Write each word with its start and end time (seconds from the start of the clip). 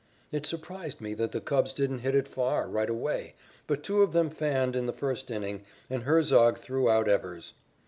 It 0.31 0.47
surprised 0.47 0.99
me 0.99 1.13
that 1.13 1.31
the 1.31 1.39
Cubs 1.39 1.73
didn't 1.73 1.99
hit 1.99 2.15
it 2.15 2.27
far, 2.27 2.67
right 2.67 2.89
away, 2.89 3.35
but 3.67 3.83
two 3.83 4.01
of 4.01 4.13
them 4.13 4.31
fanned 4.31 4.75
in 4.75 4.87
the 4.87 4.93
first 4.93 5.29
inning 5.29 5.63
and 5.91 6.01
Herzog 6.05 6.57
threw 6.57 6.89
out 6.89 7.07
Evers. 7.07 7.53